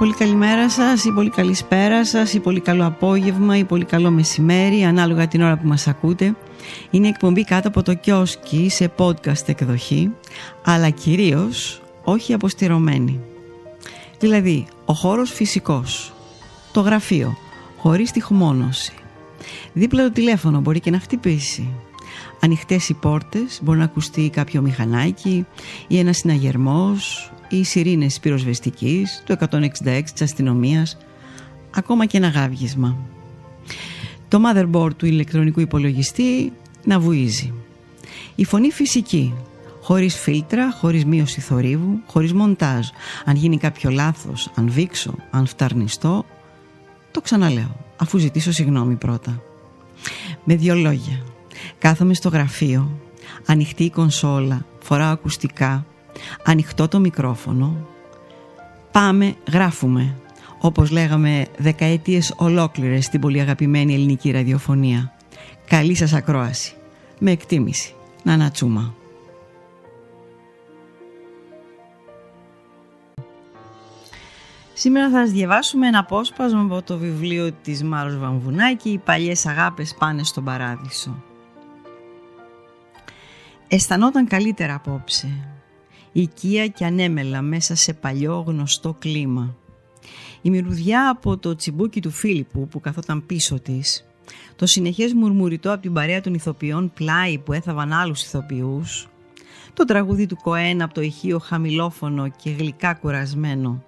[0.00, 4.84] πολύ καλημέρα σας ή πολύ καλησπέρα σας ή πολύ καλό απόγευμα ή πολύ καλό μεσημέρι
[4.84, 6.36] ανάλογα την ώρα που μας ακούτε.
[6.90, 10.10] Είναι εκπομπή κάτω από το κιόσκι σε podcast εκδοχή
[10.64, 13.20] αλλά κυρίως όχι αποστηρωμένη.
[14.18, 16.12] Δηλαδή ο χώρος φυσικός,
[16.72, 17.36] το γραφείο,
[17.78, 18.92] χωρίς τυχμόνωση.
[19.72, 21.68] Δίπλα το τηλέφωνο μπορεί και να χτυπήσει.
[22.40, 25.46] Ανοιχτές οι πόρτες, μπορεί να ακουστεί κάποιο μηχανάκι
[25.86, 30.98] ή ένας συναγερμός ή οι σιρήνες πυροσβεστικής, το 166 της αστυνομίας,
[31.70, 32.96] ακόμα και ένα γάβγισμα.
[34.28, 36.52] Το motherboard του ηλεκτρονικού υπολογιστή
[36.84, 37.52] να βουίζει.
[38.34, 39.34] Η φωνή φυσική,
[39.82, 42.86] χωρίς φίλτρα, χωρίς μείωση θορύβου, χωρίς μοντάζ.
[43.24, 46.24] Αν γίνει κάποιο λάθος, αν βήξω, αν φταρνιστώ,
[47.10, 49.42] το ξαναλέω, αφού ζητήσω συγγνώμη πρώτα.
[50.44, 51.22] Με δύο λόγια.
[51.78, 53.00] Κάθομαι στο γραφείο,
[53.46, 55.86] ανοιχτή η κονσόλα, φοράω ακουστικά,
[56.44, 57.86] ανοιχτό το μικρόφωνο.
[58.92, 60.16] Πάμε, γράφουμε,
[60.60, 65.12] όπως λέγαμε δεκαετίες ολόκληρες στην πολύ αγαπημένη ελληνική ραδιοφωνία.
[65.66, 66.74] Καλή σας ακρόαση.
[67.18, 67.94] Με εκτίμηση.
[68.22, 68.94] Να ανατσούμα.
[74.72, 79.94] Σήμερα θα σας διαβάσουμε ένα απόσπασμα από το βιβλίο της Μάρος Βαμβουνάκη «Οι παλιές αγάπες
[79.98, 81.22] πάνε στον παράδεισο».
[83.72, 85.28] Αισθανόταν καλύτερα απόψε,
[86.12, 89.56] οικία και ανέμελα μέσα σε παλιό γνωστό κλίμα.
[90.42, 94.06] Η μυρουδιά από το τσιμπούκι του Φίλιππου που καθόταν πίσω της,
[94.56, 99.08] το συνεχές μουρμουριτό από την παρέα των ηθοποιών πλάι που έθαβαν άλλους ηθοποιούς,
[99.74, 103.84] το τραγούδι του Κοέν από το ηχείο χαμηλόφωνο και γλυκά κουρασμένο,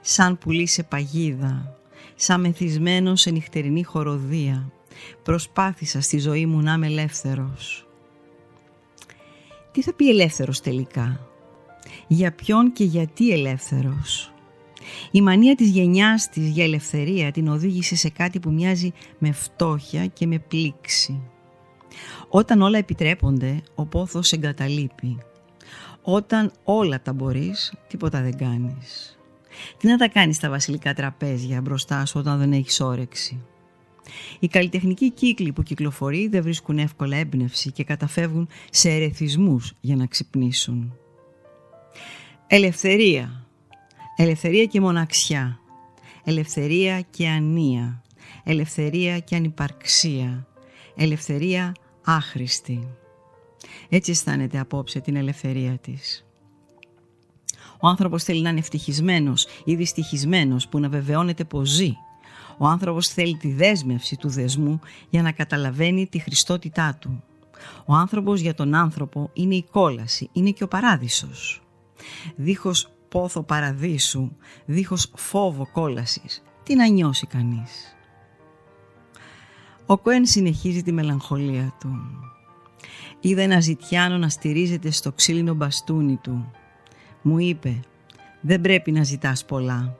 [0.00, 1.76] σαν πουλί σε παγίδα,
[2.14, 4.72] σαν μεθυσμένο σε νυχτερινή χοροδία.
[5.22, 7.84] Προσπάθησα στη ζωή μου να είμαι ελεύθερος.
[9.72, 11.20] Τι θα πει ελεύθερος τελικά;
[12.06, 14.32] Για ποιον και γιατί ελεύθερος;
[15.10, 20.06] Η μανία της γενιάς της για ελευθερία την οδήγησε σε κάτι που μοιάζει με φτώχεια
[20.06, 21.22] και με πλήξη.
[22.28, 25.18] Όταν όλα επιτρέπονται, ο πόθος εγκαταλείπει.
[26.02, 29.18] Όταν όλα τα μπορείς, τίποτα δεν κάνεις.
[29.78, 33.42] Τι να τα κάνεις στα βασιλικά τραπέζια μπροστά σου όταν δεν έχεις όρεξη;
[34.38, 40.06] Οι καλλιτεχνικοί κύκλοι που κυκλοφορεί δεν βρίσκουν εύκολα έμπνευση και καταφεύγουν σε ερεθισμούς για να
[40.06, 40.94] ξυπνήσουν.
[42.46, 43.46] Ελευθερία.
[44.16, 45.60] Ελευθερία και μοναξιά.
[46.24, 48.02] Ελευθερία και ανία.
[48.44, 50.46] Ελευθερία και ανυπαρξία.
[50.96, 52.88] Ελευθερία άχρηστη.
[53.88, 56.24] Έτσι αισθάνεται απόψε την ελευθερία της.
[57.80, 61.92] Ο άνθρωπος θέλει να είναι ευτυχισμένος ή δυστυχισμένος που να βεβαιώνεται πως ζει.
[62.62, 67.22] Ο άνθρωπος θέλει τη δέσμευση του δεσμού για να καταλαβαίνει τη χριστότητά του.
[67.86, 71.62] Ο άνθρωπος για τον άνθρωπο είναι η κόλαση, είναι και ο παράδεισος.
[72.36, 74.30] Δίχως πόθο παραδείσου,
[74.64, 77.96] δίχως φόβο κόλασης, τι να νιώσει κανείς.
[79.86, 81.96] Ο Κοέν συνεχίζει τη μελαγχολία του.
[83.20, 86.50] Είδα ένα ζητιάνο να στηρίζεται στο ξύλινο μπαστούνι του
[87.22, 87.80] μου είπε
[88.40, 89.96] «Δεν πρέπει να ζητάς πολλά».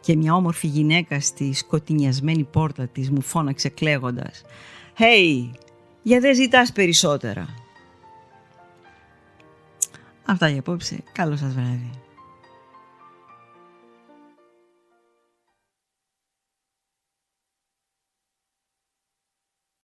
[0.00, 4.42] Και μια όμορφη γυναίκα στη σκοτεινιασμένη πόρτα της μου φώναξε κλαίγοντας
[4.98, 5.50] «Hey,
[6.02, 7.48] για δεν ζητάς περισσότερα».
[10.24, 11.02] Αυτά για απόψε.
[11.12, 11.90] Καλό σας βράδυ.